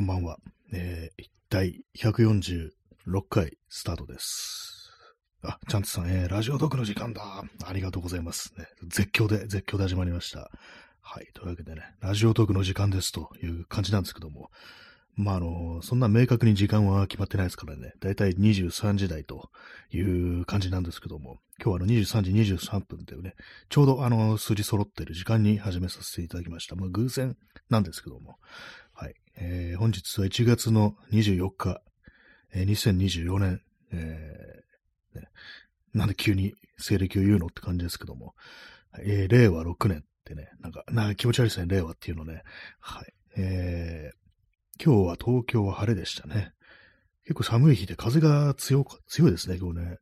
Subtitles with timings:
[0.00, 0.38] こんばんは。
[0.72, 2.70] えー、第146
[3.28, 4.90] 回スタートです。
[5.42, 7.44] あ、チャンツさん、えー、ラジオトークの時間だ。
[7.66, 8.54] ありがとうございます。
[8.56, 10.50] ね、絶叫で、絶叫で始まりました。
[11.02, 11.26] はい。
[11.34, 14.50] というわけでね、ラジオトークの時間ですという感じなんですけども、
[15.16, 19.50] まあ、あの、そんな明確に時間は決まってないですからね、だいたい23時台と
[19.92, 23.34] いう感じなんですけども、今日はあの23時23分というね、
[23.68, 26.74] ちょうどあの、数字揃ってる時間に始めさせていただきました。
[26.74, 27.36] まあ、偶然
[27.68, 28.38] なんですけども、
[29.42, 31.80] えー、本日は1月の24日、
[32.52, 35.28] えー、2024年、えーね、
[35.94, 38.34] なんで急に西暦を言うのって感じですけども、
[39.02, 42.42] えー、令和6年ってね、なんか、なんか気持ち悪いですね、令和っていうのね。
[42.80, 43.12] はい。
[43.38, 46.52] えー、今日は東京は晴れでしたね。
[47.24, 49.96] 結構寒い日で風が強か、強いですね、今日ね。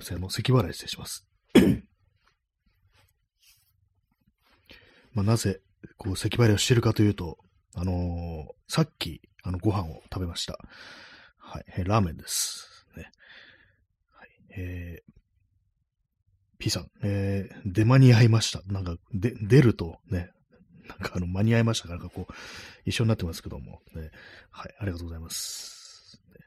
[0.00, 1.26] せん、もう咳払い失礼します。
[5.12, 5.60] まあ、なぜ、
[5.98, 7.43] こう、咳払いをしてるかというと、
[7.74, 10.58] あのー、さっき、あの、ご飯を食べました。
[11.38, 12.86] はい、えー、ラーメンです。
[12.96, 13.10] ね。
[14.10, 15.12] はい、えー、
[16.58, 18.62] P さん、えー、出間に合いました。
[18.72, 20.30] なんか、で、出るとね、
[20.88, 22.32] なんかあの、間に合いましたからなんかこう、
[22.84, 24.10] 一緒になってますけども、ね。
[24.50, 26.20] はい、ありがとうございます。
[26.32, 26.40] ね、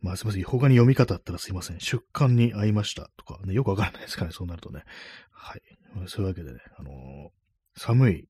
[0.00, 0.44] まあ、すいません。
[0.44, 1.80] 他に読み方あったらすいません。
[1.80, 4.84] 出刊に合いましたとか、ね、よくわからないですかね、そうなるとね。
[5.30, 5.62] はい。
[6.06, 8.28] そういうわけでね、あのー、寒い、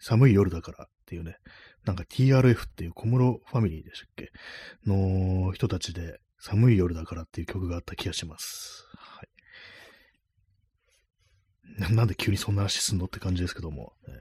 [0.00, 1.36] 寒い夜だからっていうね、
[1.86, 4.30] なんか TRF っていう小室ファミリーでしたっけ？
[4.86, 8.86] の人たちで寒い夜だからっていう曲があった気がします。
[8.94, 9.22] は
[11.90, 11.94] い。
[11.94, 14.14] なんで急にそんな話すんのって感じですけども、ね、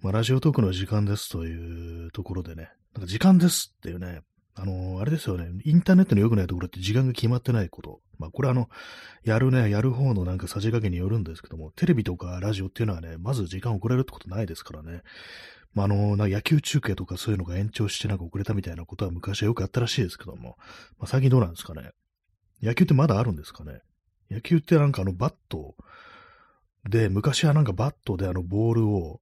[0.00, 4.22] まあ、ラジオトークの時間ですというところでね、なんか時間ですっていうね、
[4.54, 8.00] あのー、あれですよね、インターネットの良くないところって時間が決まってないこと。
[8.18, 8.70] まあ、これあの、
[9.22, 15.02] やるね、やる方のなんかさじ加減によるんですけども、テレビとかラジオっていうのはね、まず時間遅れるってことないですからね。
[15.76, 20.56] まあ、あの、な野球中継とかそういうのが延長してなんか遅れたみたいなことは昔はよくあったらしいですけども、
[20.98, 21.90] まあ、最近どうなんですかね。
[22.62, 23.80] 野球ってまだあるんですかね。
[24.30, 25.74] 野球ってなんかあのバット
[26.88, 29.20] で、昔はなんかバットであのボールを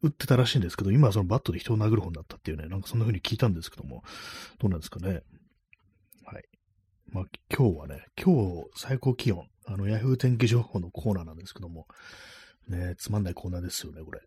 [0.00, 4.02] 打ってたらしいんですけど、今はそのバットで人を殴る方になったっていうね、なんかそんな風に聞いたんですけども、
[4.58, 5.20] どうなんですかね。
[6.24, 6.44] はい。
[7.10, 11.86] まあ、今日はね、今日最高気温、あの、ヤフー天気情報のコーナーなんですけども、
[12.68, 14.20] ね、つまんないコーナーですよね、これ。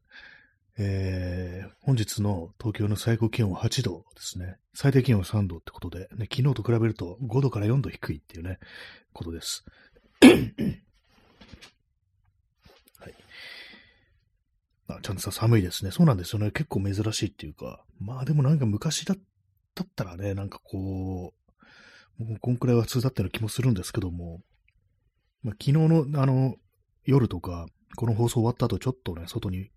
[0.77, 4.57] えー、本日の東京の最高気温は8度ですね。
[4.73, 8.59] 最低気温は3度ってことで、ね、昨日と比べると5度から4度低いっていうね、
[9.13, 9.65] ことです。
[10.21, 10.29] は
[13.09, 13.15] い。
[14.87, 15.91] あ、ちゃんとさ、寒いですね。
[15.91, 16.51] そうなんですよね。
[16.51, 17.83] 結構珍しいっていうか。
[17.99, 19.17] まあでもなんか昔だっ
[19.95, 21.33] たらね、なんかこ
[22.17, 24.41] う、もうこんくらいは普通だったような気もするんですけども、
[25.43, 26.55] まあ、昨日のあの、
[27.03, 29.69] 夜とか、この放送終わった後ちょっとね、外に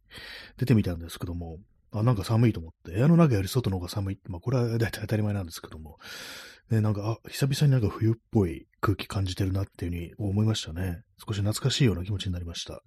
[0.56, 1.58] 出てみたんですけども、
[1.92, 4.28] あ、なんか寒いと思って、部屋の中より外の方が寒いって。
[4.28, 5.98] まあ、これは大体当たり前なんですけども、
[6.70, 11.02] ね、なんか、あ、久々になんか冬っぽい空気感じてるなっていうふうに思いましたね。
[11.26, 12.82] 少し懐かしいような気持ちになりました。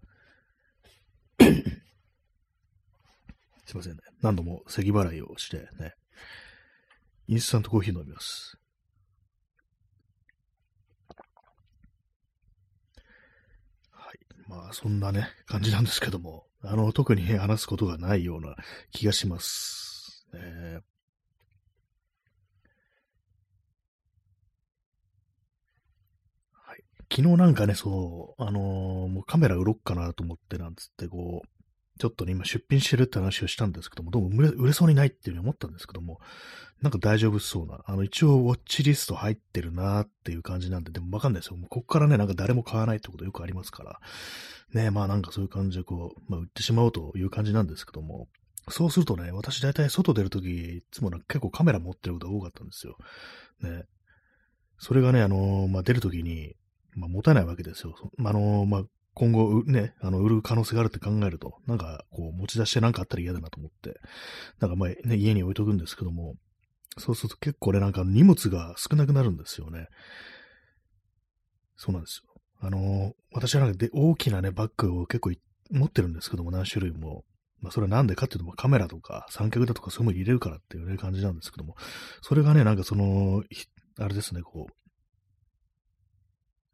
[3.66, 4.00] すいませんね。
[4.22, 5.94] 何度も咳払いをしてね、
[7.28, 8.58] インスタントコーヒー飲みます。
[13.92, 14.20] はい。
[14.48, 18.56] まあ、そんなね、感じなんですけども、あの、特に、話すことがないような
[18.92, 20.26] 気がします。
[20.34, 20.84] えー、
[26.54, 26.84] はい。
[27.12, 31.57] 昨日なんかね、そう、あのー、もうカメラ売ろっかなと思ってなんつって、こう、
[31.98, 36.20] ちょっとね、今出品してるって話をしたんですけども、どうも売れ売れそうにないっていうふうに思ったんですけども、
[36.82, 41.58] なんか大丈夫そうな、あの、一応ウォッチリスト入ってるなーっていう感じなんで、でもわかんないですよ。
[41.58, 44.00] もうこっからね、なんか誰も買わないってことよくありますから、
[44.74, 48.28] ね、まあなんかそういう感じでこう、まあ売ってしまおうという感じなんですけども、
[48.70, 50.46] そうするとね、私大体外出るとき、
[50.78, 52.98] いつもなんか結構カメラ持ってることが多かったんですよ。
[53.62, 53.84] ね。
[54.78, 56.56] それがね、あのー、まあ出るときに、
[56.96, 57.96] まあ持たないわけですよ。
[58.20, 58.84] あのー、まあ
[59.18, 64.00] 今後、ね、あの、売る可能性があるって考えると、なんか、こう、持ち出してなんかあったら嫌だなと思って、
[64.60, 66.36] なんかまあ、ね、家に置いとくんですけども、
[67.00, 69.88] そうすると結構ね、なんか荷物が少なくなるんですよね。
[71.78, 72.32] そうなんですよ。
[72.62, 75.32] あの、私はなんかで大きなね、バッグを結構
[75.72, 77.24] 持ってるんですけども、何種類も。
[77.60, 81.76] まあ、それはなんでかっていうと、カメラとか三脚だとかそういうの入れるからっていうね、感じなんですけども、
[82.22, 83.44] それがね、なんかその、
[83.98, 84.88] あれですね、こう、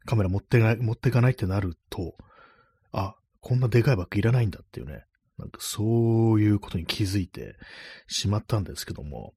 [0.06, 2.14] カメラ持ってない、持っていかないってなると、
[2.94, 5.04] あ、こんなでかいバッグいらないんだっていうね、
[5.36, 7.56] なんかそういうことに気づいて
[8.06, 9.34] しまったんですけども、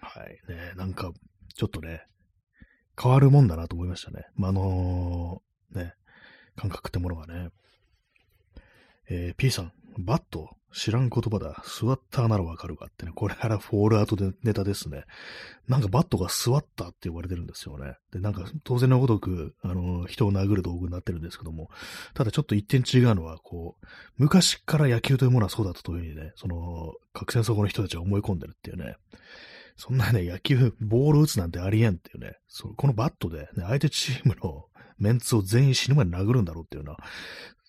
[0.00, 1.12] はい、ね、なんか、
[1.54, 2.06] ちょっとね、
[3.00, 4.26] 変わるもんだなと思いましたね。
[4.34, 5.94] まあ、のー、ね、
[6.56, 7.50] 感覚ってものがね。
[9.08, 11.62] えー、P さん、バット知らん言葉だ。
[11.64, 13.12] 座ったならわかるかってね。
[13.14, 15.04] これからフォールアウトでネタですね。
[15.68, 17.96] なんかバットが座ったって呼ばれてるんですよね。
[18.12, 21.70] で、なんか当然のごとく、あの、人を殴る道具になってるんですけども、
[22.14, 23.86] ただちょっと一点違うのは、こう、
[24.16, 28.96] 昔から野球というものはそうだったというふうにね、その、核戦争後の人たちは思い込んでるっていうね。
[29.76, 34.66] そんなね、野球、ボール打つなんてありえんっていうね、そうこのバットで、ね、相手チームの
[34.98, 36.96] メンツを全員死ぬまで殴るんだろうっていうよ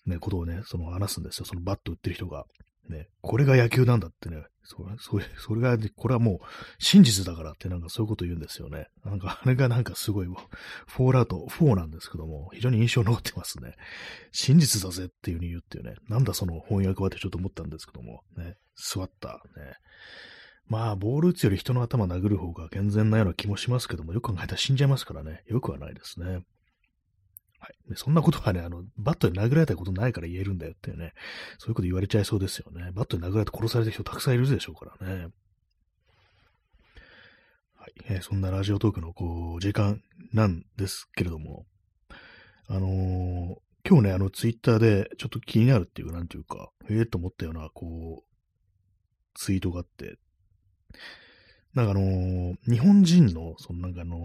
[0.06, 1.46] うな、ね、ことをね、その話すんですよ。
[1.46, 2.44] そのバット打ってる人が。
[2.88, 6.38] ね、これが野球なんだってね、そそれそれが、これはもう
[6.78, 8.86] 真実だからってなんかそういうこと言うんですよね。
[9.04, 13.74] なんかあれがなんかすごい、フォールアウト4なんですけども、非常に印象残ってますね。
[14.30, 19.74] 真実だぜっていう風に言うっていうね、なんだその翻訳はってちょっと思ったんですけども、ね、座った、ね。
[20.66, 26.44] まあ、ボール打つより人の頭殴る方が健全なような気もしますけども、よく考えたら死んじゃいますからね、よくはないですね。
[27.62, 27.74] はい。
[27.94, 31.12] そんなことはね、あの、バットで殴られたことないから言えるんだよっていうね、
[31.58, 32.90] そういうこと言われちゃいそうですよね。
[32.92, 35.28] バットで殴られて殺された人たくさんいるでしょうからね。
[37.76, 37.92] はい。
[38.08, 41.64] えー、そんなラジオトークの、こう、時間なんですけれども、
[42.66, 43.56] あのー、
[43.88, 48.32] 今日ね、あの、ツイッターでちょっと気になるっていうか、なんていうか、ええー、と思ったような、こう、
[49.34, 50.18] ツイートがあって、
[51.74, 54.20] なんかあのー、日本人の、そのなんかあのー、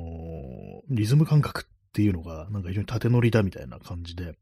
[0.90, 4.36] リズム感覚っていうのが、なんか非常に縦乗りだみたいな感じで、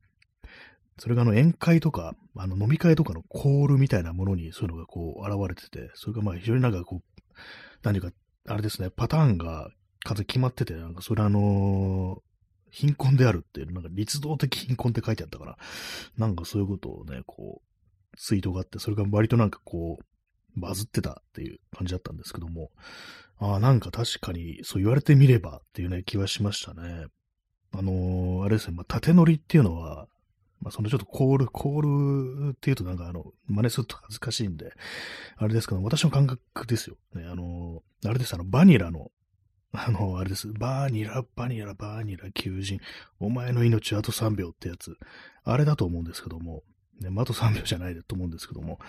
[0.99, 7.21] それがあの宴会とか、あの飲み会とかのコールみたいなものにそういうのがこう現れてて、それがまあ非常になんかこう、
[7.81, 8.11] 何か、
[8.49, 9.69] あれですね、パターンが
[10.03, 12.21] 数決まってて、なんかそれあの、
[12.71, 15.57] 貧困であるっていう、なんか立道的貧困って書いてあったから、
[16.17, 22.71] なんかそういうことをね、こう、ツイートがあって、それが割となんかこう、バズってたっていう感じだったんですけども、
[23.37, 27.07] ああ、なんか確かにそう言われてみればっていうね、気はしましたね。
[27.77, 30.07] あのー、あれですね、まあ、縦乗りっていうのは、
[30.61, 34.73] まあ、そのちょっとコール、コールっていうとなんかあの、真似すると恥ずかしいんで、
[35.37, 36.95] あれですけど、私の感覚ですよ。
[37.13, 39.11] ね、あのー、あれです、あの、バニラの、
[39.73, 40.47] あの、あれです。
[40.53, 42.79] バーニラ、バニラ、バーニラ、求人。
[43.19, 44.97] お前の命あと3秒ってやつ。
[45.43, 46.63] あれだと思うんですけども。
[47.01, 48.79] ね、まあ、あと3秒じゃないと思うんですけども。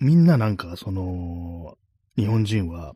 [0.00, 1.78] みんななんか、その、
[2.16, 2.94] 日本人は、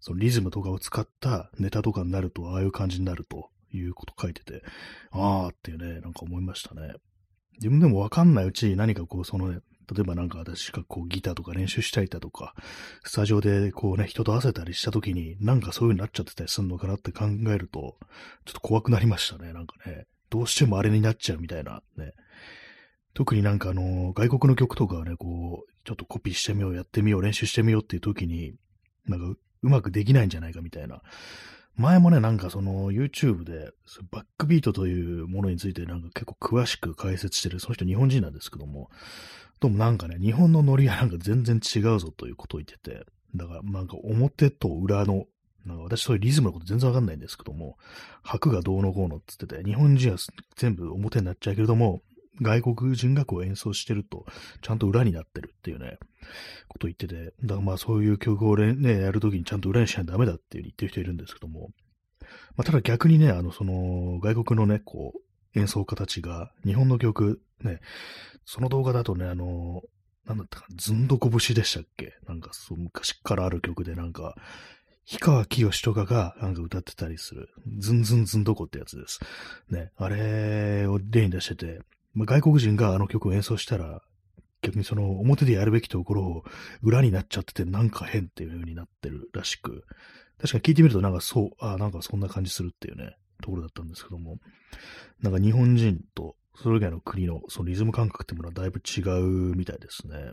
[0.00, 3.50] そのリズムとかを使ったネタとかになると、ああいう感じになると。
[3.72, 4.62] いうこと書いてて、
[5.10, 6.94] あーっていうね、なんか思いましたね。
[7.58, 9.60] 自分でもわかんないうちに何かこう、そのね、
[9.94, 12.54] 例えばなんか私がこうギターとか練習したりだとか、
[13.04, 17.96] スタジオでこうね、人と合わせたりした時に、なんかそういう風になっちゃってたりするのかなって考えると、
[18.44, 20.06] ちょっと怖くなりましたね、なんかね。
[20.30, 22.12] どうしてもあれになっちゃうみたいなね。
[23.14, 28.54] 特になんかあの、外国の曲とかはね、こう、ちょっとコピーしてみよう、やってみよう、練習してみようっていう時に、
[29.06, 31.02] なんかうまくできないんじゃないかみたいな、
[31.76, 33.72] 前もね、なんかその YouTube で
[34.10, 38.90] バックビートというものについてなんか結構詳しく解説してる、その人日本人なんですけども、
[39.60, 45.24] どうもなんかね、日本のノリはなんか全然違うぞということを言ってて、だからなんか表と裏の、
[45.64, 47.78] なんか私そういうリズムのこと全然わかんないんですけども、
[48.22, 50.18] 白がどうのこうのって言ってて、日本人は
[50.56, 52.02] 全部表になっちゃうけれども、
[52.40, 54.24] 外国人がこう演奏してると、
[54.62, 55.98] ちゃんと裏になってるっていうね、
[56.68, 61.70] こと言ってて、だからまあそういう曲をね、やるときにちゃんと裏にしないとダメだっていう言ってる人いるんですけども、
[62.56, 67.80] まあただ逆にね、あの、その、外国のね、こう、演奏家たちが、日本の曲、ね、
[68.46, 69.82] その動画だとね、あの、
[70.24, 72.14] なんだったかずんどこ節でしたっけ？
[72.28, 74.34] なんかそう、昔からある曲でなんか、
[75.04, 79.18] 氷川きよしとかがなんか歌ってたりする、ズンズンズンどこってやつです。
[79.68, 81.80] ね、あれを例に出してて、
[82.14, 84.02] まあ、外国人があの曲を演奏したら、
[84.62, 86.44] 逆にその表でやるべきところを
[86.82, 89.84] 裏になっちゃっててなんか変っていう風になってるらしく、
[90.38, 94.38] 確かに聞いてみるとなんかそう、あなんかそんな感じするっていうね、ところだったんですけども、
[95.20, 99.00] なんか日本人とそれ以外の国のそのリズム感覚っていうものはだいぶ違
[99.50, 100.32] うみたいですね。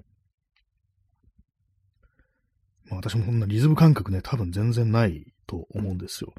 [2.85, 6.33] まあ私もこんなリズム感覚ね、多分全然ないと思うんですよ。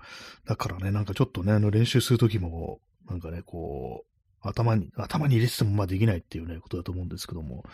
[0.47, 4.10] だからね、なんかちょっとね、あの練習するときも、なんかね、こう、
[4.43, 7.65] 頭に、頭に入れててもまあできないっていうね、ことだと思うんですけども、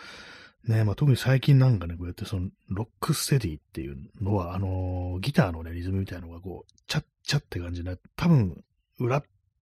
[0.67, 8.63] ね、まあ特に最近なんかね、こうやってその、ロックステディっていうのは、あのー、ギターのね、リズムみたいなのがこう、チャッチャって感じで、多分、
[8.99, 9.23] 裏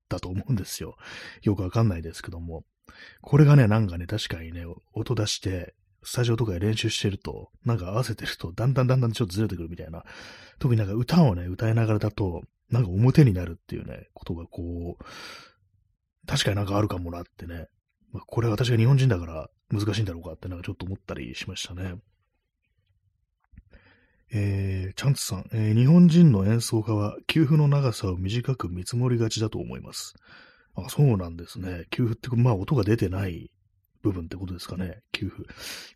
[0.08, 0.96] だと思うんですよ。
[1.42, 2.64] よくわかんないですけども。
[3.20, 10.04] これがね、なんかね、確かにね、音出して、スタジオとかで練習してると、なんか合わせてると、だんだんだんだんちょっとずれてくるみたいな。
[10.58, 15.04] 特になんか歌をね、歌いながらだと、なんか表になるっていうね、ことがこう、
[16.26, 17.66] 確かになんかあるかもなってね。
[18.12, 21.94] まあ、これは私が日本人だから難しいんだろうかってなんかちょっと思ったりしましたね。
[24.34, 30.14] えー、チャンツさん、えー、日本人の演奏家は給付の長さを短く見積もりがちだと思います。
[30.74, 31.84] あ、そうなんですね。
[31.90, 33.50] 給付って、まあ音が出てない
[34.02, 35.42] 部分ってことですかね、給付。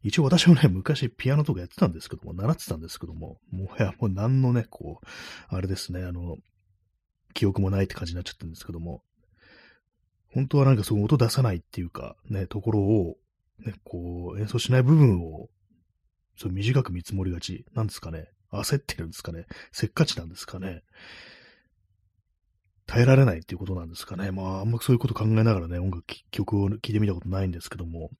[0.02, 5.06] 一応私もね、昔ピアノとかやってたんですけども、習ってたんですけども、もはやもう何のね、こう、
[5.48, 6.36] あれですね、あの、
[7.34, 9.02] 記憶もないって感じになっちゃってるんですけども、
[10.36, 13.16] 本当はなんかそう音出さないっていうか、ね、ところを、
[13.64, 15.48] ね、こう、演奏しない部分を、
[16.36, 17.64] そう短く見積もりがち。
[17.72, 18.28] なんですかね。
[18.52, 19.46] 焦ってるんですかね。
[19.72, 20.82] せっかちなんですかね。
[22.84, 24.30] 耐えられないっていうことなんですかね。
[24.30, 28.10] まあ、あんまそういうこと考えながらね、音楽、曲を聴いてみたことないんですけども、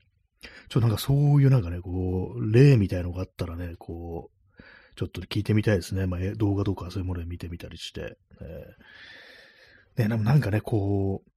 [0.70, 4.62] ちょっとなんかそういうなんかね、こう、例みたいのがあったらね、こう、
[4.96, 6.06] ちょっと聞いてみたいですね。
[6.06, 8.16] まあ、動画とかそういうもので見てみたりして。
[9.99, 11.30] えー、ね、なんかね、こう、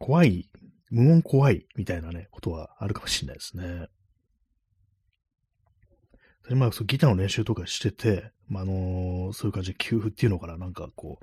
[0.00, 0.50] 怖い、
[0.90, 3.86] 無音怖いみたいなね、ことはあるかもしれないですね。
[6.48, 11.20] でまあ、そうギターの練習とかしてて、まあ、あのー、そういう感じで給付っていうのかな、なんかこ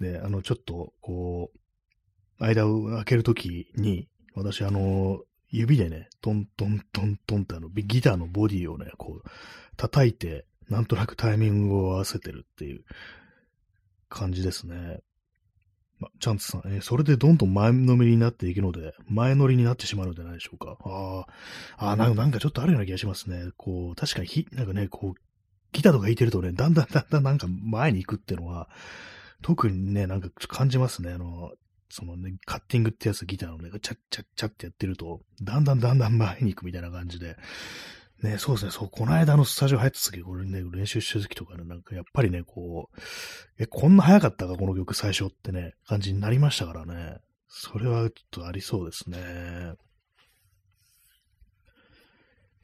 [0.00, 9.30] う、で、あの、ちょっと、こう、間を開けるときに、私、あの、指でね、トントントントンってあの、ギターのボディをね、こう、
[9.76, 12.84] 叩いて、なんとなくタイミングを合わせてるっていう
[14.08, 15.02] 感じですね。
[16.04, 20.76] ま、チャンツさん、えー、それでどんどん前のめりになっていくので、前乗りになってしまうのではないでしょうか。
[20.84, 21.26] あ
[21.78, 23.50] あ、あなんかちょっとあるような気がしますね。
[23.56, 25.20] こう、確かにひ、なんかね、こう、
[25.72, 28.68] ギターとか弾いてるとね、だんだんだんだんなんか前に行くっていうのは、
[29.42, 31.12] 特にね、なんか感じますね。
[31.12, 31.52] あの、
[31.90, 37.36] そのね、カッティングってやつギターのね、チャッチャッチャってやってると、だんだんだんだん前に行くみたいな感じで、
[38.22, 43.00] ね、そうですね、そう、この間のスタジオ入った時、これね、練習してる時とかね、なんかやっぱりね、こう、
[43.58, 47.18] え、こんな早かったか、この曲最初ってね、感じになりましたからね。
[47.48, 49.18] それはちょっとありそうですね。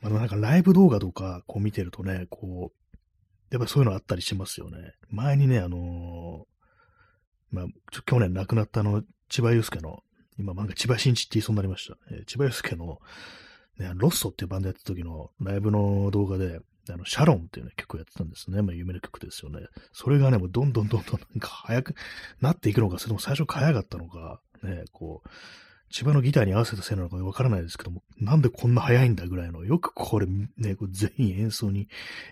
[0.00, 4.94] まあ、なんかライブ動画とか、こう見てるとね、こう、やっぱそういうのあったりしますよね。
[5.10, 6.46] 前にね、あの
[7.50, 7.66] まあ、
[8.06, 10.02] 去年亡くなったあの、千葉祐介の、
[10.38, 11.96] 今なんか千葉真一って言いそうになりました。
[12.12, 12.98] えー、千葉祐介の、
[13.80, 16.60] ね、ロッソっていうバンドやった時のライブの動画で、
[16.90, 18.60] あの、シャロンっていう、ね、曲をやってたんですね。
[18.60, 19.60] まあ、有名な曲ですよね。
[19.92, 21.94] それがね、もうどんどんどんどんなんか早く
[22.42, 25.28] なっていくのか、それとも最初早かったのか、ね、こう、
[25.90, 31.88] 千葉のギターに合わせたせいなのかわからないですけども、なんでこんな早いんだぐらいの、よくこれね、こ全員演奏に、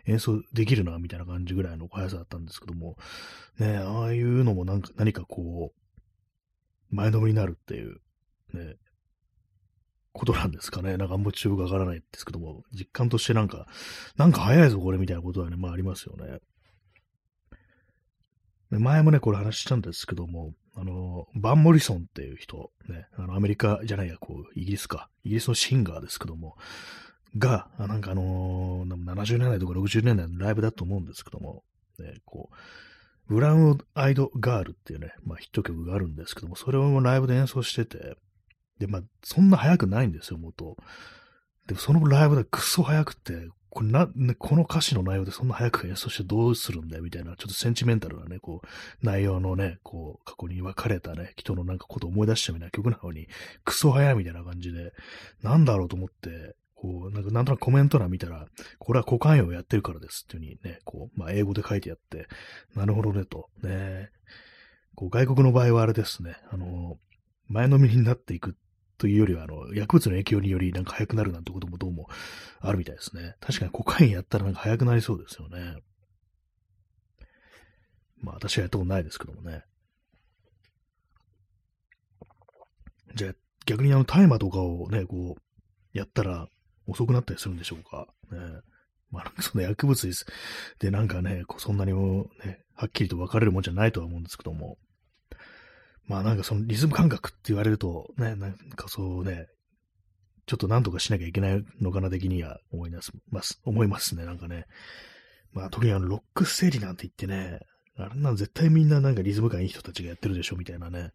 [0.07, 2.97] 演奏できるな、みたいな感じぐらいの速さだったんですけども、
[3.59, 8.01] ね、ああいうのもなんか、何かこう、前のめりになるっていう、
[8.53, 8.77] ね、
[10.19, 10.97] ことなんですかね。
[10.97, 13.67] なんかあんまちよくわからないですけども、実感としてなんか、
[14.17, 16.41] なんか早いぞこれみたいなことはね、まあありますよね。
[18.71, 26.57] 前もね、これ話したんですけども、あの、バン・モリソンっていう人、ね、あの、アメリカじゃないや、こう、イギリスか、イギリスのシンガーですけども、
[27.37, 31.63] が、なんかあのー、70年代とか60年代のライブだと思うんですけども、
[31.99, 38.17] ね、こう、ブラウン・アイド・ガールっていうね、まあ、ヒット曲があるんですけども、それをライブで演奏してて、
[38.79, 40.77] で、まあ、そんな速くないんですよ、元。
[41.67, 53.29] でも、そのライブでクソ速くて、これな、ね、この歌詞の内容でそんな早く演奏してどうするんだよみたいな、ちょっとセンチメンタルなね、こう、内容のね、こう、過去に別れたね、人のなんかことを思い出したみたいな曲なのに、
[53.65, 54.93] クソ早いみたいな感じで、
[55.43, 58.47] なんだろうと思って、こう、なんかなんとなくコメント欄見たら、
[58.79, 62.29] これは股間用をやってるからですっていう風にね、こう、まあ英語で書いてあって、
[62.75, 64.11] なるほどねと、ね、
[64.95, 66.99] こう外国の場合はあれですね、あの、
[67.49, 68.57] 前のめりになっていく
[68.99, 72.09] というよりは、あの、薬物の影響によりなんか早くなるなんてこともどうも
[72.61, 73.37] あるみたいですね。
[73.41, 75.77] 確かにコカインやったらなんか早くなりそうですよね。
[78.21, 79.63] まあ私はやったことないですけどもね。
[83.15, 83.33] じゃあ
[83.67, 86.49] 逆にあの大麻とかをね、こう、やったら
[86.87, 88.09] 遅くなったりするんでしょうか？
[88.33, 88.39] ね。
[89.11, 90.27] まあ、その薬物です。
[90.81, 94.77] で、なんかね、そんなにもね、はっきりと分かれるもんじゃないとは思うんですけども。
[96.09, 99.47] まあなんかそのリズム感覚って言われると、ね、なんかそうね、
[100.47, 103.13] ちょっと何とかしなきゃいけないのかな的には思います、
[103.65, 104.65] 思いますね、なんかね。
[105.53, 107.61] まあ特にあのロックステージなんて言ってね、
[107.97, 111.11] あれな絶対みんななんかリズム感いい人たちがやってるでしょみたいなね。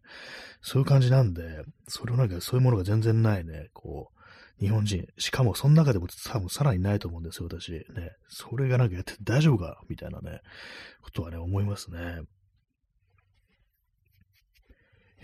[0.60, 4.14] そういう感じなんで、それをなんかそういうものが全然ないね、こう、
[4.60, 5.06] 日本人。
[5.18, 7.72] しかもその中でも多分さらにないと思うんですよ、私。
[7.72, 7.82] ね。
[8.28, 10.40] それがなんかやって大丈夫かみたいなね、
[11.02, 12.20] ことはね、思いますね。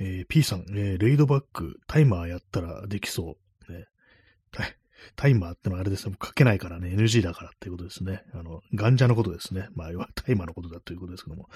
[0.00, 3.36] えー、P さん、えー、レイドバック、タイマーやったらできそ
[3.68, 3.72] う。
[3.72, 3.86] ね、
[5.14, 8.22] タイマーってのはあれですね、書けないからね、NG だからっていうことですね。
[8.32, 9.68] あの、ガンジャのことですね。
[9.74, 11.48] まあ、要はタイマーのことだということですけども。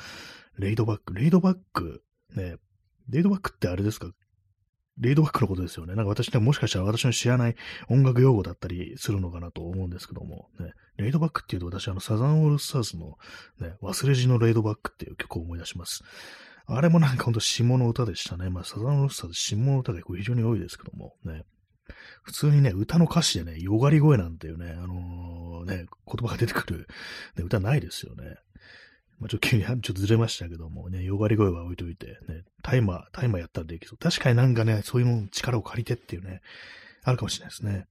[0.59, 2.03] レイドバック、レイドバック、
[2.37, 2.57] ね、
[3.09, 4.11] レイドバックってあれですか？
[4.99, 5.95] レイドバックのことですよね。
[5.97, 7.57] なんか私ね、もしかしたら私の知らない
[7.89, 13.19] 音楽用語だったりするのかなと思うんですけども、ね、レイドバックっていうと私、あの、サザンオールスターズの、
[13.59, 16.05] ね、忘れじのレイドバックっていう曲を思い出します。
[16.67, 18.49] あれもなんかほんと下の歌でしたね。
[18.49, 21.45] まあ、サザンオールスターズ下の歌が非常に多いですけども、ね。
[22.23, 26.89] 普通にね、歌の歌詞でね、よがり声なんていうね、あのー、ね、言葉が出てくる、
[27.37, 28.37] ね、歌ないですよね。
[29.19, 33.99] まあ、ちょっと急にちょっとずれましたけどもね、よがり声は置いといて、ね、タイマー、タイマーやったらできそう。
[33.99, 36.41] 確かになんかね、そういうもの力を借りてっていうね、
[37.03, 37.87] あるかもしれないですね。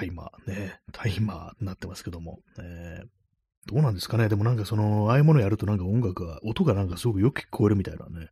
[0.00, 0.50] タイマー。
[0.50, 3.06] ね、タイマーになってますけども、えー、
[3.66, 4.28] どうなんですかね。
[4.28, 8.28] でもなんかその、ああいうものやるとなんか音楽が、音がなんかすごくよく聞こえるみたいなね、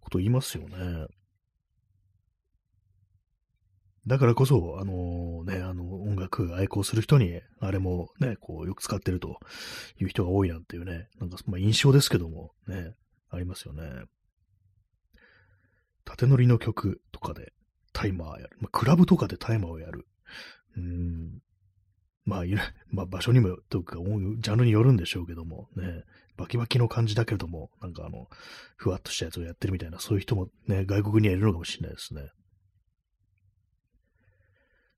[0.00, 1.06] こと言いますよね。
[4.08, 9.38] だからこそ、あのね、あの、音楽愛好する人に、あれもね、こう、よく使ってると
[10.00, 12.94] いう人が多いなんていうね、なんか、まあ、印象ですけども、ね、
[13.30, 13.82] ありますよね。
[16.06, 17.52] 縦乗りの曲とかで
[17.92, 18.56] タイマーやる。
[18.60, 20.06] まあ、クラブとかでタイマーをやる。
[22.28, 22.58] まあ、いる、
[22.92, 26.04] まあ、場所にも、とか、ジャンルによるんでしょうけども、ね、
[26.36, 28.28] バキバキの感じだけれども、なんかあの、
[28.76, 32.28] ふわっとしたやつをやってるみたいな、そういう人もね、外国にはいるのかもしれないですね。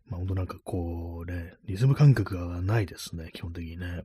[0.06, 4.02] まあ、ほんとなんかこうね、リズム感覚がないですね、基本的にね。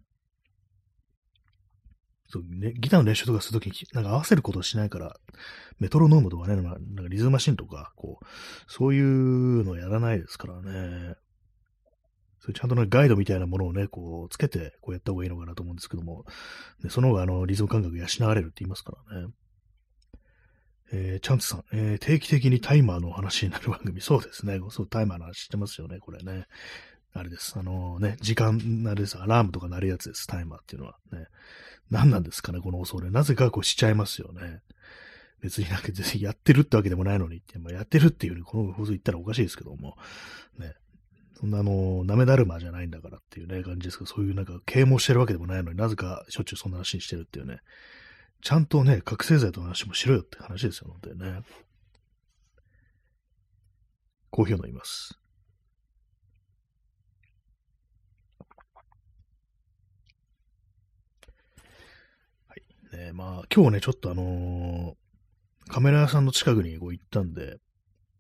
[2.28, 5.16] そうね、ギターの練習とかするときに、なんか合わせることをしないから、
[5.80, 6.78] メトロノームとかね、なんか
[7.10, 8.26] リズムマシンとか、こう、
[8.68, 11.16] そういうのやらないですからね。
[12.46, 16.26] それちゃんとね、ガイドみたいなものをね、こう、つけて、こうやった方がいいのかなと思うんですけども、
[16.84, 19.28] でその方が、あの、リズム感覚養われるって言いますからね。
[20.92, 24.00] えー、チャンツさん、えー、定期的にタイマーの話になる番組。
[24.00, 24.60] そうですね。
[24.70, 26.46] そう、タイマーの話してますよね、これね。
[27.14, 27.58] あれです。
[27.58, 29.18] あのー、ね、時間、あれです。
[29.18, 30.98] アラームとか鳴るやつです、タイマーっていうのは。
[31.12, 31.26] ね。
[31.90, 33.10] 何なんですかね、この恐れ。
[33.10, 34.60] なぜかこうしちゃいますよね。
[35.42, 39.98] 別になんか全然 やってるってわけでもないのにって、まあ、やってるっていうふうにこの放送言ったらおかしいですけども、
[40.58, 40.74] ね。
[41.40, 47.60] そんなあの、なめだるまじゃないんだからっていうね、感じですけど、そういうなんか啓蒙してるわけでもないのになぜかしょっちゅうそんな話にしてるっていうね。
[48.42, 51.42] ちゃんとね、覚醒剤と話もしろよって話ですよ、本当にね。
[54.30, 55.20] コーヒーを飲みます。
[62.48, 67.58] はいね、まあ、今日ね、ちょっとあのー、カメラ屋さんの近くにこう行ったんで、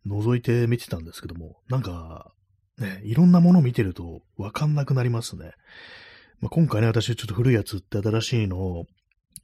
[0.07, 2.34] 覗いて見てたんですけども、なんか、
[2.77, 5.51] ね、いろんなものを見てるとわかんなくなりますね。
[6.41, 8.85] まあ、今回ね、私ちょっと古いやつって新しいのを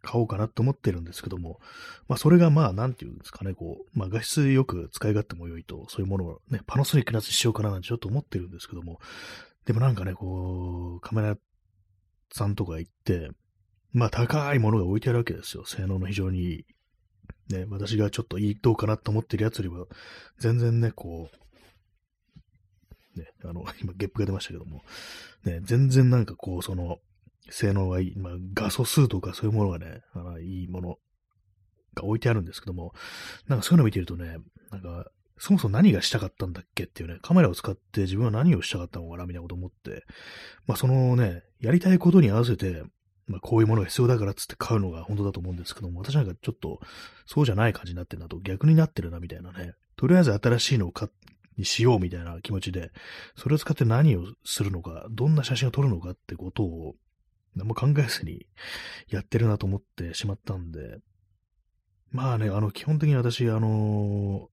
[0.02, 1.60] 買おうかなと思ってるんですけども、
[2.08, 9.00] まあそれがまあなんていうんですかね、こう、まあ画質よく使い勝手も良いと、そういうものをね、パナソニックのやつしようかななんてちょっと思ってるんですけども、
[9.65, 11.38] でもなんかね、こう、カメラ
[12.32, 13.30] さんとか行って、
[13.94, 15.65] まあ高いものが置いてあるわけですよ。
[15.65, 16.65] 性能の非常にいい。
[17.50, 19.86] ね、私がちょっといい、どうかなと思ってるやつよりは、
[20.39, 21.38] 全然ね、こう、
[23.15, 24.84] ね、あの、 今ゲップが出ましたけども、
[25.43, 27.00] ね、全然なんかこう、その、
[27.50, 31.00] 性能がいい、まあ、画素数とかそういうものがね、あのいいもの
[31.95, 32.93] が置いてあるんですけども、
[33.47, 34.38] なんかそういうの見てるとね、
[34.69, 40.06] なんか、そもそも何がしたかったんだっけっていうね、カメラを使って自分は何をしたかったのかなみたいなこと思って、
[40.67, 42.84] まあそのね、やりたいことに合わせて、
[43.28, 46.80] まあ、こういうものが必要だからっつって買うのが本当だと思うんですけども、私なんかちょっと
[47.26, 51.10] そうじゃない感じになってるなと、逆になってるなみたいなね、とりあえず新しいのを買
[51.57, 52.91] にしようみたいな気持ちで、
[53.35, 56.95] それを使って何をするのか、どんな写真を撮るのかってことを
[57.55, 58.47] 何も考えずに
[59.09, 60.97] やってるなと思ってしまったんで、
[62.11, 64.49] まあね、あの、基本的に私、あの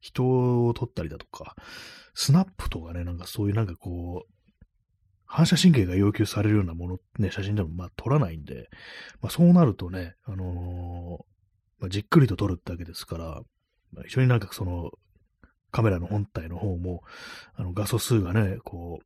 [0.00, 1.56] 人を撮ったりだとか、
[2.14, 4.32] スナップとかね、なんかそういうなんかこう、
[5.26, 8.68] 反射神経が要求されるようなもの、ね、写真でもまあ撮らないんで、
[9.20, 13.24] まあそうなるとね、あのー、まあ、じっくりと撮るってわけですから、
[13.92, 14.90] まあ、非常になんかその、
[15.70, 17.02] カメラの本体の方も、
[17.54, 19.04] あの画素数がね、こう、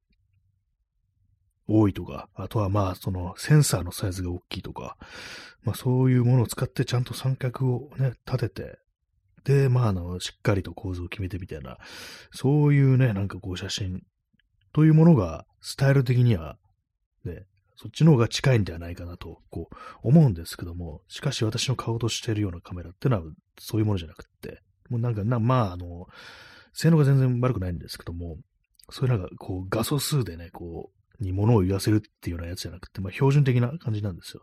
[1.66, 4.96] 多いとか、あとはまあ、そのセンサーのサイズが大きいとか、
[5.62, 8.78] まあそういうものを使ってちゃんと三角をね、立てて、
[9.44, 11.76] で、まあ、あの、しっかりと構図を決めてみたいな、
[12.32, 14.02] そういうね、なんかこう写真
[14.72, 16.56] というものが、スタイル的には、
[17.24, 17.44] ね、
[17.76, 23.22] そっちの方が近いんではないかなと、こう、思うんですけども、しかし私の買おうとしているようなカメラってのは、
[23.58, 26.06] そういうものじゃなくって、もうなんか、なまあ、あの、
[26.74, 28.36] 性能が全然悪くないんですけども、
[28.90, 34.42] そういうなんか、こう、画素数でね、こう、に物を言わせるっていうようなやつじゃなくて、まあ、標準的な感じなんですよ。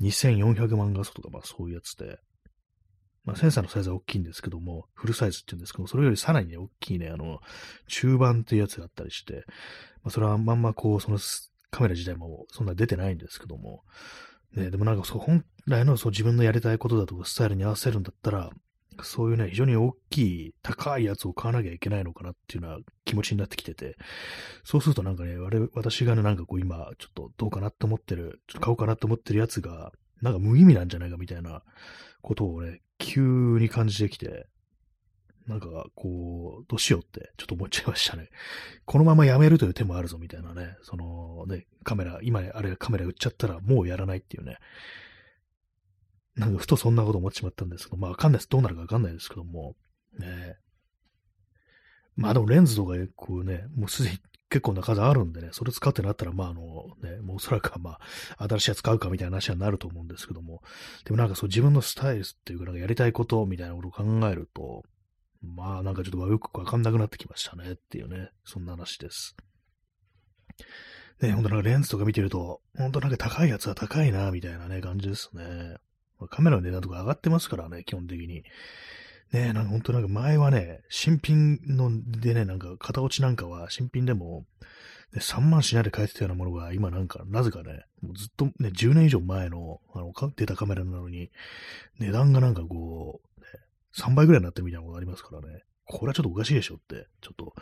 [0.00, 2.18] 2400万画素とか、まあ、そういうやつで、
[3.24, 7.40] まあ、センサーのサイズは大きいんですけども、フルサイズって言うんですけども、それよりさらにね、大きいね、あの、
[7.88, 9.44] 中盤っていうやつがあったりして、
[10.02, 11.18] まあ、それはまんまこう、その
[11.70, 13.82] カメラ自体もそんな出てないんですけども、
[14.54, 18.50] ね、でもなんかそう、本来のそう自分のやりたいことだとかスタイルに合わせるんだったら、
[19.02, 23.96] そういうね、非常に大きい、高いやつを買わなきゃいけないのかなっていうような気持ちになってきてて、
[24.64, 25.36] そうするとなんかね、
[25.74, 31.62] 私がね、なんかこう今、ちょっとどうかなって思ってる、ちょっと買おうかなって思ってるやつが、なんか無意味なんじゃないかみたいな
[32.22, 33.20] ことをね、急
[33.58, 34.46] に感じてきて、
[35.46, 38.30] なんか、こう、どうしようってちょっと思っちゃいましたね。
[38.86, 44.56] このままやめるという手もあるぞみたいなね、そのね、カメラ、今あれカメラ売っちゃったらもうやらないっていうね、
[46.36, 48.48] なんかふとそんなこと思ってしまったんですけど、まあわかんないです。
[48.48, 49.76] どうなるかわかんないですけども、
[50.18, 50.56] ね。
[52.16, 54.18] まあでもレンズとかこうね、もうすでに
[54.50, 56.62] 結構な数あるんでね、それ使ってなったら、まああの
[57.02, 57.98] ね、もうおそらくはま
[58.38, 60.62] あ、新しいやつ買うかみたいな話になると思うんですけども、
[61.04, 64.82] でもなんかそう自分のスタイルっていうか、なんかやりたいことみたいなことを考えると、
[65.42, 69.36] まあなんかちょっとよくわかんなくなってきましたねっていうね、そんな話です。
[71.20, 75.76] ね、ほんとなんかレンズとか見てると、ほんとなんか高いやつは高いな、みたいなね、感じですね。
[76.28, 78.44] カメラの値段とか上がってますからね、基本的に。
[79.32, 84.44] ねなんか本当なんか前はね、新品のでね、なんか型落ちなんかは新品でも、
[85.12, 91.30] ね、3万しないで買えてたようなものが今なんか、なぜかね、もうずっとね、10年以上前の、あの、出たカメラなのに、
[91.98, 93.46] 値段がなんかこう、ね、
[93.96, 95.62] 3倍ぐらいになってるみたいなことがありますからね。
[95.86, 97.54] これはちょっとおかしいでしょって、ちょっと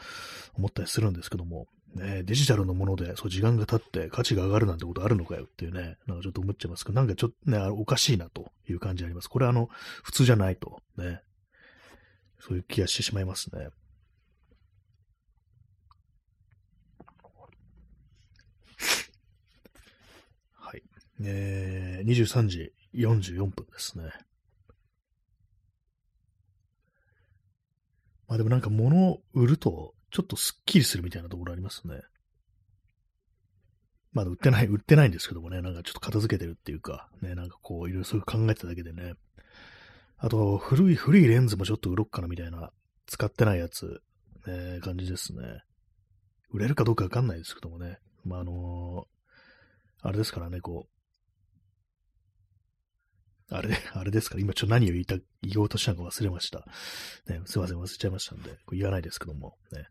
[0.54, 9.28] 思ったりするんですけども、ね、デジタルのもので、そう、時間が経って価値が上がるなんてことあるのかよっていうね、なんかちょっと思っちゃいますけど、なんかちょっとね、おかしいなという感じあります。
[9.28, 9.68] これあの、
[10.02, 11.20] 普通じゃないと、ね、
[12.40, 13.68] そういう気がしてしまいますね。
[20.54, 20.82] はい。
[21.24, 24.04] えー、23時44分ですね。
[28.28, 32.02] まあでもなんか物を売ると、ちょっとスッキリするみたいなところありますね。
[34.12, 39.14] まだ売ってない、売ってないんですけどもね、なんかちょっと片付けてるっていうか、ね、なんかこう、いろいろそういう考えてただけでね。
[40.18, 42.70] あと、古い、古いレンズもちょっと売ろっかなみたいな、
[43.06, 44.02] 使ってないやつ、
[44.46, 45.62] ね、感じですね。
[46.50, 47.98] 売れるかどうかわかんないですけどもね。
[48.24, 50.88] まあ、あのー、あれですからね、こ
[53.50, 56.66] う、あれ、あれですから、今ちょっと何を言いた、言おうとしたのか忘れました。
[57.28, 59.88] ね、すいません、忘れちゃいましたんで、これ言わないですけども、ね。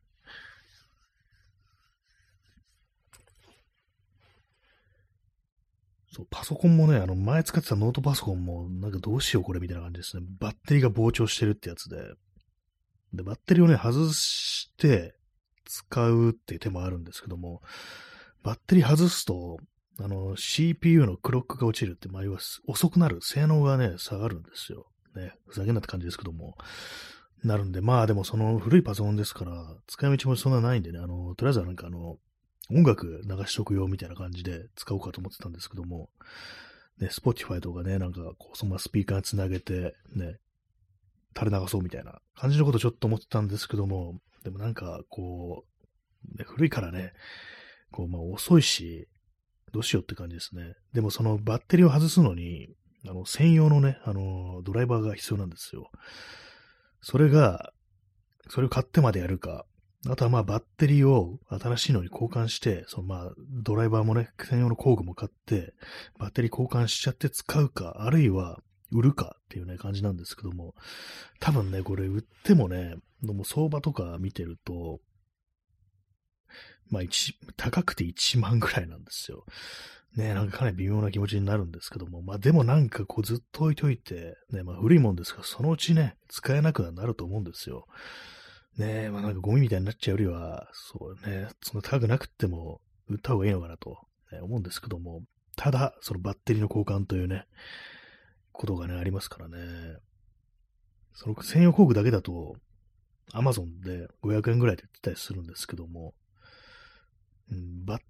[6.13, 10.23] そう、パソコンもね、あの、前使ってたノートパソコンも、なんかどうしようこれみたいな感じですね。
[10.39, 11.97] バッテリーが膨張してるってやつで。
[13.13, 15.15] で、バッテリーをね、外して
[15.65, 17.61] 使うっていう手もあるんですけども、
[18.43, 19.57] バッテリー外すと、
[19.99, 24.87] あの、CPU のクロックが落ちるって、まあ、要は遅くなる、性能がね、下がるんですよ。
[25.15, 26.55] ね、ふざけんなって感じですけども。
[27.43, 32.17] なるんで、まあでもその古いパソコンですから、使い道もそんなないんでね、あの、とりあえずはなんかあの、
[32.73, 36.09] 音楽流しとくよみたいな感じで使おうかと思ってたんですけども、
[36.99, 40.37] ね、Spotify とかね、なんかこう、そのままスピーカーにつなげて、ね、
[41.37, 45.65] 垂れ流そうみたいな感じのことちょっと思ってたんですけども、でもなんかこ
[46.33, 47.13] う、ね、古いからね、
[47.91, 49.07] こう、まあ遅いし、
[49.71, 50.75] どうしようって感じですね。
[50.93, 52.69] でもそのバッテリーを外すのに、
[53.07, 55.89] あの、専用のね、あの、ドライバーが必要なんですよ。
[57.01, 57.73] それが、
[58.49, 59.65] それを買ってまでやるか、
[60.09, 63.33] あとはまあバッテリーを新しいのに交換して、そのまあ
[63.63, 65.73] ドライバーもね、専用の工具も買って、
[66.17, 68.59] バッテリー交換しちゃって使うか、あるいは
[68.91, 70.73] 売るかっていうね、感じなんですけども、
[71.39, 74.99] 多分ね、これ売ってもね、も相場とか見てると、
[76.89, 79.45] まあ、一、高くて1万ぐらいなんですよ。
[80.15, 87.87] ねなんかかなり微妙な気持ちになるんですけども、まあでもなんかこうずっと置いといて、ね、まあ古いもんですから、そのうちね、使えなくなると思うんですよ。
[88.77, 93.99] ねえまあなんかゴミみたいになっちゃうよりは、そうね、その高くなくっても売った方がいいのかなと、
[94.31, 95.23] ね、思うんですけども、
[95.55, 97.45] ただ、そのバッテリーの交換というね、
[98.51, 99.57] ことがね、ありますからね。
[101.13, 102.55] その専用工具だけだと、
[103.33, 106.13] アマゾンで500円ぐらいで売ってたりするんですけども、
[107.51, 108.01] うん、バッ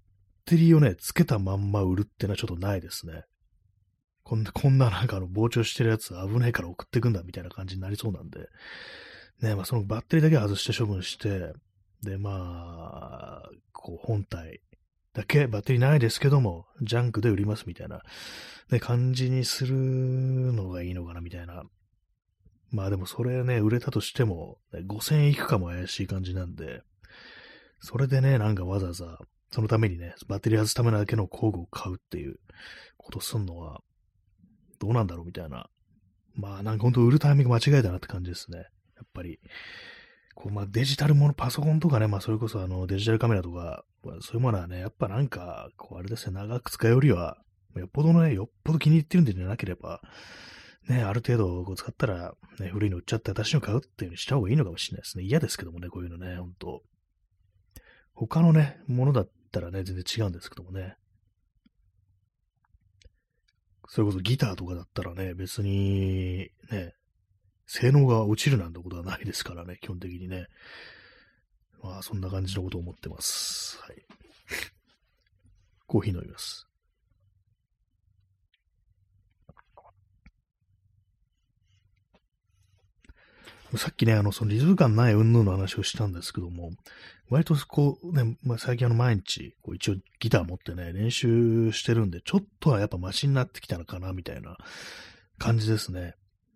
[0.44, 3.24] テリーをね、つけたまんま売るってのはちょっとないですね。
[4.22, 8.48] こんな、こんななんかあの膨張してるやつ危ないから送ってくんだみたいな感じになりそうなんで、
[9.42, 11.52] ね、まあそのバッテリーだけ外して処分して、
[12.02, 14.60] で、まあ、こう本体
[15.12, 18.02] だけバッテリーないですけども、ジャンクで売りますみたいな、
[18.70, 21.64] ね、感じにするのがいいのかなみたいな。
[22.70, 26.82] まあでもそれね、売れたとしても、5000円いくかも怪しい感じなんで、
[27.80, 29.18] それでね、なんかわざわざ、
[29.50, 32.36] そのためにね、バッテリー外すためだけの工具を買うっていう
[32.96, 33.80] ことすんのは、
[34.78, 35.68] どうなんだろうみたいな。
[36.34, 38.68] まあ、なんかほんと売るタイミング間違えたなって感じですね。
[39.02, 39.38] やっぱり。
[40.34, 43.84] こう、まあ、デジタルもの、パソコンとかね、まあ、それこそあの、デジタルカメラとか、
[44.20, 47.36] そういうものはね、やっぱなんか、こう、あれですね、長く使うよりは、
[47.76, 50.00] よっぽどね、よっぽど気に入ってるんでなければ、
[50.88, 55.24] ね、ある程度こう使ったら、ね、古いの売っちゃって私の買うっていうにした方がいいのかもしれないですね。
[55.24, 56.82] 嫌ですけどもね、こういうのね、ほんと。
[58.14, 60.96] 他のね、ものだったらね、全然違うんですけどもね。
[63.88, 66.94] それこそギターとかだったらね、別に、ね、
[67.66, 70.46] 性能が落ちるなんてことはないですからね、基本的にね。
[71.82, 73.78] まあ、そんな感じのことを思ってます。
[73.82, 74.02] はい。
[75.86, 76.66] コーヒー飲みます。
[83.76, 86.72] さっきね、あの、そのリズム感ない云々の話をしたんですけども、
[87.30, 94.58] 割とこうね、まあ、最近あの毎日、こう一応ギター持ってね、練習してるんで、ちょっとはやっぱマシになってきたのかな、みたいな
[95.38, 96.14] 感じですね。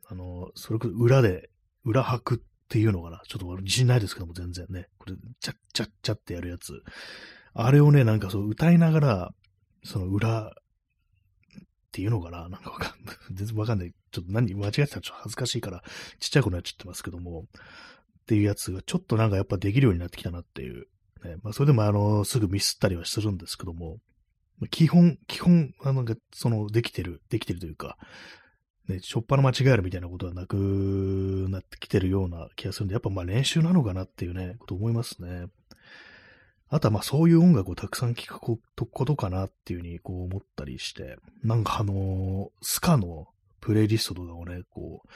[0.08, 1.50] あの、それこそ裏で、
[1.84, 2.38] 裏拍っ
[2.68, 3.22] ていうのかな？
[3.28, 4.88] ちょっと自信ないですけども、全然ね。
[4.98, 6.82] これ、チャッチャッチャってやるやつ。
[7.54, 9.30] あれをね、なんかそう歌いながら、
[9.84, 10.50] その裏っ
[11.92, 12.48] ていうのかな？
[12.48, 13.16] なんかわかんない。
[13.32, 13.92] 全然わかんない。
[14.10, 15.82] ちょっと何、間違ってたらちょっと恥ずかしいから、
[16.18, 17.44] ちっちゃい子になっちゃってますけども、
[18.20, 20.86] っていうやつがちょっとなんかやっぱできるようになってきたなっていう。
[21.24, 23.98] ね、まあそれでもあの、すぐミスったりはするんですけども、
[24.70, 27.96] 基本、基本、あの、その、できてる、できてるというか、
[28.88, 30.54] ね、しょっぱな間違えるみたいなことはなく
[31.48, 35.46] なってきてるような気がするんで、やっぱまあ練習なのかなっていうね、こと思いますね。
[36.68, 38.58] あとはまあそういう音楽をたくさん聴くこ
[39.04, 43.28] とかなっていうふうにこう思ったりして、なんかあのスカの
[43.60, 45.08] プレイリストとかをね、こう、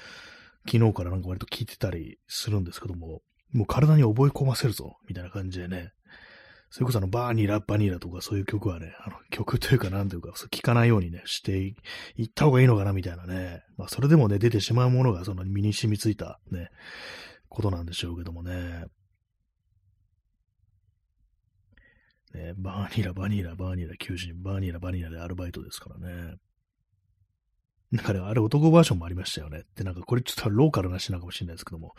[0.71, 5.93] 昨日からなんか割と聴いてたりするんですけども、もう体に覚え込ませるぞ、みたいな感じでね、
[6.71, 11.75] それこそあの、バーニラ、バニラとかそういう曲はね、あの、曲というかなんというか、聞かないようにね、してい
[12.25, 13.65] った方がいいのかなみたいなね。
[13.77, 16.69] まあ、それでもね、出てしまうものがその身に染みついたね、
[17.49, 18.85] ことなんでしょうけどもね。
[22.35, 26.37] ね、バーニラ、バニラ、バーニラ、求人、バーニラ、バニラでアルバイトですからね。
[27.93, 29.65] なんかね、あれ男バージョンもありましたよね。
[29.75, 31.95] で、なんかこれちょっとローカルな話なのかもしれないですけども、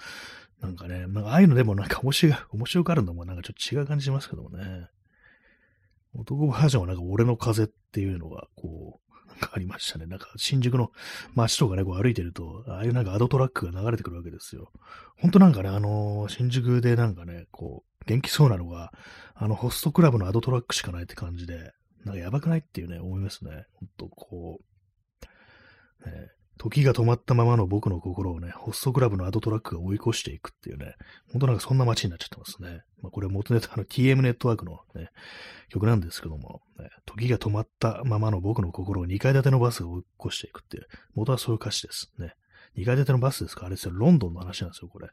[0.61, 4.87] なんかね、なんかああいうのでもなんか面白い、 面白がるのもなんかちょっと違う感じしますけどもね。
[6.13, 10.05] 男バージョンはなんか俺の風っていうのが、こう、なんかありましたね。
[10.05, 10.91] なんか新宿の
[11.35, 14.71] 街とかね、こう歩いてると、ああいうなんかアドトラックが流れてくるわけですよ。
[15.17, 18.91] ほんとなんかね、あのー、新宿でなんかね、こう、元気そうなのが、
[19.35, 21.73] あのホストクラブのアドトラックしかないって感じで、
[22.03, 23.65] なんかやばくないっていうね、思いますね。
[23.73, 24.70] ほんとこう、
[26.57, 30.95] 時が止まったままの僕の心をね、ホストクラブのアドトラックが追い越していくっていうね、
[31.31, 32.83] ほんとなんかそんな街になっちゃってますね。
[33.01, 35.09] まあ、これ元ネタの TM ネットワークのね、
[35.69, 42.35] 曲なんですけども、ね、時が止まったままの僕の心を2階建てのバスが追い越していくっていう、元はそういう歌詞ですね。
[42.77, 43.65] 2階建てのバスですか？
[43.65, 45.09] あれですよ、ロンドンの話なんですよ、これ。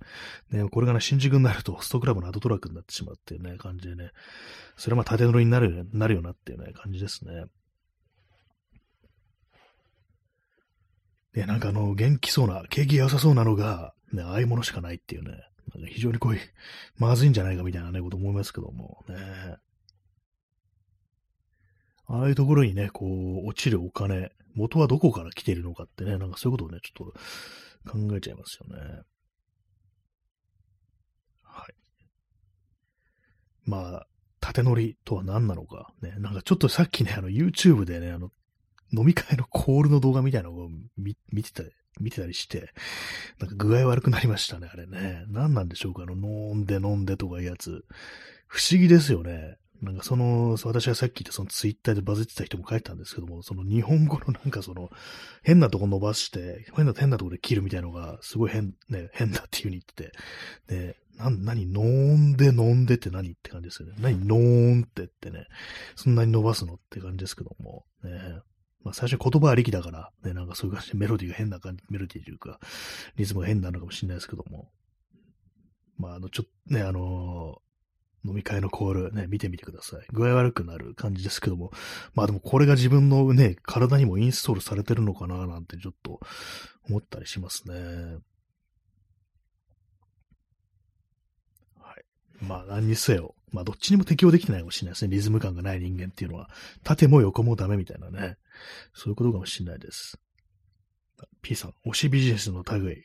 [0.51, 4.11] ね、これがね、新宿になるとホストクラブのアドトラックになってしまうっていうね、感じでね、
[4.77, 7.47] それはまあ縦乗りになる、なるよなっていうね、感じですね。
[11.33, 15.31] で、なんかあの、元気そうな、景気良さそうなのが、ね、ああいうものしかないっていうね、
[15.75, 16.41] なんか非常にこういう、
[16.97, 19.17] まずいんじゃないかみたいなね、こと思いますけども、ね。
[22.07, 27.13] ああいうところにね、こう、落ちるお金、元はどこから来ているのかってね、なんかそういうことをね、ちょっ
[27.85, 29.03] と考えちゃいますよね。
[31.43, 31.75] はい。
[33.65, 34.07] まあ、
[34.41, 35.93] 縦乗りとは何なのか。
[36.01, 38.31] ね、なんかちょっとさっきね、あの YouTube でね、あの、
[38.93, 41.63] 飲み会のコールの動画みたいなのを見てた、
[42.01, 42.73] 見てたりして、
[43.39, 45.25] なんか具合悪くなりましたね、あれね。
[45.29, 47.85] 何なんでしょうか、あの、飲んで飲んでとかいうやつ。
[48.47, 49.57] 不思議ですよね。
[49.83, 54.91] なんかその、私がさっき言ったそのツイッターでバズってた人も書いたんですけども、その日本語のなんかその、
[55.43, 60.11] 変なとこ伸ばして、変な、変なとこで切るみたいのが、すごい変、ね、変だっていう風に言って
[60.67, 63.31] て、で、な、何、飲んで飲んでって何？
[63.31, 63.95] って感じですよね。
[64.01, 65.47] 何、ノーンってってね、
[65.97, 66.75] そんなに伸ばすの？
[66.75, 68.11] って感じですけども、ね、
[68.85, 72.61] まあ最初言葉は力だから、ね、なんかそういう感じでメロディーが変な感じ、メロディーというか、
[73.17, 74.71] リズムが変なのかもしれないですけども。
[75.97, 80.07] まああの、ちょっとね、あのー、飲み会のコールね、見てみてください。
[80.13, 81.73] 具合悪くなる感じですけども。
[82.15, 86.21] まあでもこれが自分のね、体にもインストールされてるのかななんてちょっと
[86.89, 87.75] 思ったりしますね。
[91.77, 92.05] はい。
[92.41, 95.11] まあ何にせよ、まあどっちにも適応できてないかもしれないですね。
[95.15, 96.51] リズム感がない人間っていうのは。
[96.85, 98.37] 縦も横もダメみたいなね。
[98.95, 100.19] そういうことかもしれないです。
[101.43, 103.05] P さん、推しビジネスの類、囲い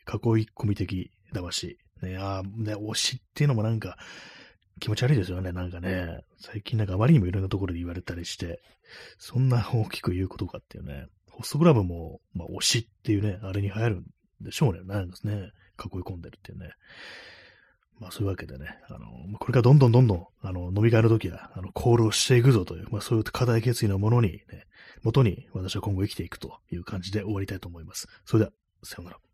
[0.56, 1.78] 込み的騙し。
[2.02, 3.98] ね、あね、推しっていうのもなんか
[4.80, 6.20] 気持ち悪いですよね、なんかね。
[6.40, 8.62] 最近なんかあまりにもいろんなところで言われたりして、
[9.18, 11.08] そんな大きく言うことかっていうね。
[11.30, 14.04] ホストクラブも、まあ、推しっていうね、あれに流行るん
[14.42, 14.82] でしょうね。
[14.84, 15.52] なんですね。
[15.84, 16.72] 囲い込んでるっていうね。
[18.00, 24.66] まあそういうわけでね、あの、これからどんどんどんどん、あの、飲み会の時は、あの、コールをしていくぞという、まあそういう課題決意のものにね、
[25.04, 28.08] 元に私は今後生きていくという感じで終わりたいと思います。
[28.26, 28.52] それでは、
[28.84, 29.33] さようなら。